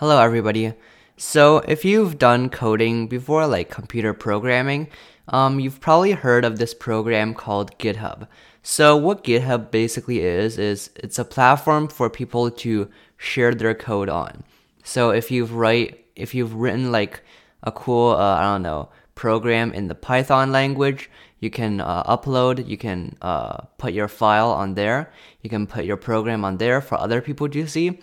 Hello, 0.00 0.18
everybody. 0.18 0.72
So, 1.18 1.58
if 1.58 1.84
you've 1.84 2.16
done 2.16 2.48
coding 2.48 3.06
before, 3.06 3.46
like 3.46 3.68
computer 3.68 4.14
programming, 4.14 4.88
um, 5.28 5.60
you've 5.60 5.78
probably 5.78 6.12
heard 6.12 6.42
of 6.42 6.58
this 6.58 6.72
program 6.72 7.34
called 7.34 7.76
GitHub. 7.76 8.26
So, 8.62 8.96
what 8.96 9.24
GitHub 9.24 9.70
basically 9.70 10.20
is, 10.20 10.56
is 10.56 10.88
it's 10.96 11.18
a 11.18 11.24
platform 11.26 11.86
for 11.88 12.08
people 12.08 12.50
to 12.50 12.88
share 13.18 13.54
their 13.54 13.74
code 13.74 14.08
on. 14.08 14.42
So, 14.84 15.10
if 15.10 15.30
you've 15.30 15.52
write, 15.52 16.06
if 16.16 16.34
you've 16.34 16.54
written 16.54 16.90
like 16.90 17.20
a 17.62 17.70
cool, 17.70 18.12
uh, 18.12 18.36
I 18.36 18.44
don't 18.44 18.62
know, 18.62 18.88
program 19.14 19.70
in 19.74 19.88
the 19.88 19.94
Python 19.94 20.50
language, 20.50 21.10
you 21.40 21.50
can 21.50 21.80
uh, 21.80 22.04
upload, 22.04 22.66
you 22.66 22.76
can 22.76 23.16
uh, 23.22 23.62
put 23.78 23.92
your 23.92 24.08
file 24.08 24.50
on 24.50 24.74
there, 24.74 25.12
you 25.42 25.50
can 25.50 25.66
put 25.66 25.84
your 25.84 25.96
program 25.96 26.44
on 26.44 26.58
there 26.58 26.80
for 26.80 26.98
other 26.98 27.20
people 27.20 27.48
to 27.48 27.66
see. 27.66 27.98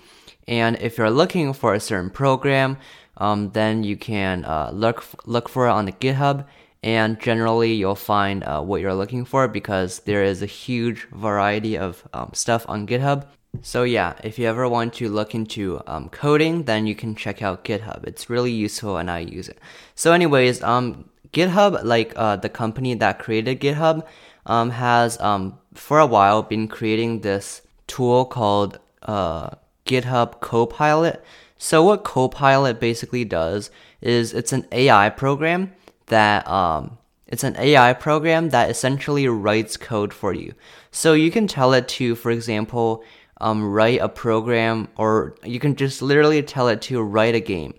And 0.47 0.77
if 0.79 0.97
you're 0.97 1.11
looking 1.11 1.53
for 1.53 1.73
a 1.73 1.79
certain 1.79 2.09
program, 2.09 2.77
um, 3.17 3.51
then 3.51 3.83
you 3.83 3.97
can 3.97 4.45
uh, 4.45 4.71
look 4.73 5.03
look 5.25 5.49
for 5.49 5.67
it 5.67 5.71
on 5.71 5.85
the 5.85 5.91
GitHub. 5.91 6.45
And 6.83 7.19
generally, 7.19 7.73
you'll 7.73 7.95
find 7.95 8.43
uh, 8.43 8.61
what 8.61 8.81
you're 8.81 8.93
looking 8.93 9.25
for 9.25 9.47
because 9.47 9.99
there 10.01 10.23
is 10.23 10.41
a 10.41 10.45
huge 10.45 11.07
variety 11.11 11.77
of 11.77 12.07
um, 12.13 12.29
stuff 12.33 12.65
on 12.69 12.87
GitHub. 12.87 13.25
So 13.61 13.83
yeah, 13.83 14.13
if 14.23 14.37
you 14.37 14.47
ever 14.47 14.69
want 14.69 14.93
to 14.95 15.09
look 15.09 15.33
into 15.33 15.81
um, 15.87 16.09
coding, 16.09 16.63
then 16.63 16.85
you 16.85 16.95
can 16.95 17.15
check 17.15 17.41
out 17.41 17.63
GitHub. 17.63 18.05
It's 18.05 18.29
really 18.29 18.51
useful, 18.51 18.97
and 18.97 19.09
I 19.09 19.19
use 19.19 19.49
it. 19.49 19.57
So, 19.95 20.13
anyways, 20.13 20.61
um, 20.61 21.09
GitHub, 21.33 21.83
like 21.83 22.13
uh, 22.15 22.35
the 22.37 22.49
company 22.49 22.93
that 22.95 23.19
created 23.19 23.59
GitHub, 23.59 24.05
um, 24.45 24.71
has 24.71 25.19
um, 25.19 25.57
for 25.73 25.99
a 25.99 26.05
while 26.05 26.43
been 26.43 26.67
creating 26.67 27.21
this 27.21 27.61
tool 27.87 28.25
called 28.25 28.79
uh, 29.03 29.51
GitHub 29.85 30.39
Copilot. 30.39 31.23
So 31.57 31.83
what 31.83 32.03
Copilot 32.03 32.79
basically 32.79 33.25
does 33.25 33.71
is 34.01 34.33
it's 34.33 34.53
an 34.53 34.67
AI 34.71 35.09
program 35.09 35.73
that 36.07 36.47
um, 36.47 36.97
it's 37.27 37.43
an 37.43 37.57
AI 37.57 37.93
program 37.93 38.49
that 38.49 38.69
essentially 38.69 39.27
writes 39.27 39.75
code 39.75 40.13
for 40.13 40.33
you. 40.33 40.53
So 40.91 41.13
you 41.13 41.31
can 41.31 41.47
tell 41.47 41.73
it 41.73 41.87
to, 41.89 42.15
for 42.15 42.31
example, 42.31 43.03
um, 43.39 43.69
write 43.69 43.99
a 44.01 44.09
program, 44.09 44.87
or 44.95 45.35
you 45.43 45.59
can 45.59 45.75
just 45.75 46.01
literally 46.01 46.41
tell 46.41 46.67
it 46.69 46.81
to 46.83 47.01
write 47.01 47.35
a 47.35 47.39
game. 47.39 47.73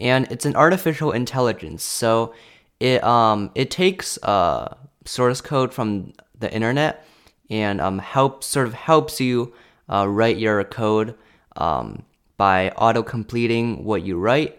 And 0.00 0.30
it's 0.30 0.44
an 0.44 0.56
artificial 0.56 1.12
intelligence, 1.12 1.82
so 1.82 2.34
it 2.80 3.02
um 3.04 3.50
it 3.54 3.70
takes 3.70 4.18
uh 4.22 4.74
source 5.04 5.40
code 5.40 5.72
from 5.72 6.12
the 6.38 6.52
internet 6.52 7.04
and 7.50 7.80
um 7.80 7.98
helps 7.98 8.46
sort 8.46 8.66
of 8.66 8.74
helps 8.74 9.20
you 9.20 9.52
uh, 9.88 10.06
write 10.08 10.38
your 10.38 10.62
code 10.64 11.14
um, 11.56 12.04
by 12.36 12.70
auto 12.70 13.02
completing 13.02 13.84
what 13.84 14.02
you 14.02 14.18
write 14.18 14.58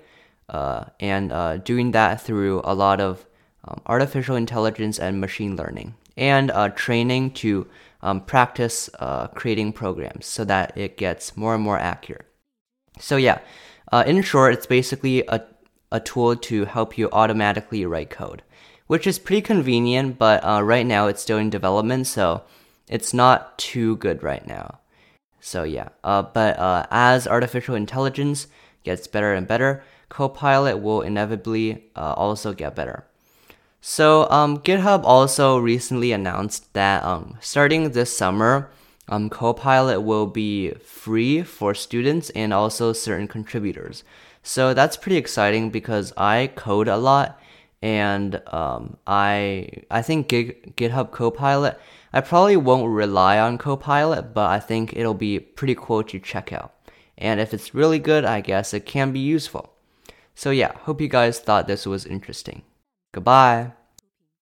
uh, 0.49 0.85
and 0.99 1.31
uh, 1.31 1.57
doing 1.57 1.91
that 1.91 2.21
through 2.21 2.61
a 2.63 2.73
lot 2.73 2.99
of 2.99 3.25
um, 3.65 3.81
artificial 3.85 4.35
intelligence 4.35 4.99
and 4.99 5.19
machine 5.19 5.55
learning 5.55 5.95
and 6.17 6.51
uh, 6.51 6.69
training 6.69 7.31
to 7.31 7.67
um, 8.01 8.21
practice 8.21 8.89
uh, 8.99 9.27
creating 9.27 9.71
programs 9.71 10.25
so 10.25 10.43
that 10.43 10.75
it 10.77 10.97
gets 10.97 11.37
more 11.37 11.53
and 11.53 11.63
more 11.63 11.77
accurate. 11.77 12.25
So, 12.97 13.15
yeah, 13.15 13.39
uh, 13.91 14.03
in 14.05 14.21
short, 14.21 14.53
it's 14.53 14.65
basically 14.65 15.23
a, 15.27 15.43
a 15.91 15.99
tool 15.99 16.35
to 16.35 16.65
help 16.65 16.97
you 16.97 17.09
automatically 17.11 17.85
write 17.85 18.09
code, 18.09 18.43
which 18.87 19.07
is 19.07 19.19
pretty 19.19 19.41
convenient, 19.41 20.17
but 20.17 20.43
uh, 20.43 20.61
right 20.63 20.85
now 20.85 21.07
it's 21.07 21.21
still 21.21 21.37
in 21.37 21.49
development, 21.49 22.07
so 22.07 22.43
it's 22.87 23.13
not 23.13 23.57
too 23.57 23.95
good 23.97 24.23
right 24.23 24.45
now. 24.47 24.79
So 25.39 25.63
yeah, 25.63 25.89
uh, 26.03 26.23
but 26.23 26.59
uh, 26.59 26.85
as 26.91 27.27
artificial 27.27 27.75
intelligence 27.75 28.47
gets 28.83 29.07
better 29.07 29.33
and 29.33 29.47
better, 29.47 29.83
Copilot 30.09 30.79
will 30.79 31.01
inevitably 31.01 31.85
uh, 31.95 32.13
also 32.13 32.53
get 32.53 32.75
better. 32.75 33.05
So 33.81 34.29
um, 34.29 34.57
GitHub 34.57 35.03
also 35.03 35.57
recently 35.57 36.11
announced 36.11 36.73
that 36.73 37.03
um, 37.03 37.37
starting 37.39 37.91
this 37.91 38.15
summer, 38.15 38.71
um, 39.07 39.29
Copilot 39.29 40.01
will 40.01 40.25
be 40.25 40.71
free 40.71 41.43
for 41.43 41.73
students 41.73 42.29
and 42.31 42.53
also 42.53 42.91
certain 42.91 43.27
contributors. 43.27 44.03
So 44.49 44.73
that's 44.73 44.97
pretty 44.97 45.17
exciting 45.17 45.69
because 45.69 46.11
I 46.17 46.51
code 46.55 46.87
a 46.87 46.97
lot, 46.97 47.39
and 47.83 48.41
um, 48.47 48.97
I 49.05 49.69
I 49.91 50.01
think 50.01 50.27
Git, 50.27 50.75
GitHub 50.75 51.11
Copilot 51.11 51.79
I 52.11 52.21
probably 52.21 52.57
won't 52.57 52.89
rely 52.89 53.37
on 53.37 53.59
Copilot, 53.59 54.33
but 54.33 54.49
I 54.49 54.59
think 54.59 54.93
it'll 54.95 55.13
be 55.13 55.39
pretty 55.39 55.75
cool 55.75 56.01
to 56.03 56.19
check 56.19 56.51
out. 56.51 56.73
And 57.15 57.39
if 57.39 57.53
it's 57.53 57.75
really 57.75 57.99
good, 57.99 58.25
I 58.25 58.41
guess 58.41 58.73
it 58.73 58.87
can 58.87 59.11
be 59.11 59.19
useful. 59.19 59.73
So 60.33 60.49
yeah, 60.49 60.73
hope 60.79 60.99
you 60.99 61.07
guys 61.07 61.39
thought 61.39 61.67
this 61.67 61.85
was 61.85 62.07
interesting. 62.07 62.63
Goodbye. 63.13 63.73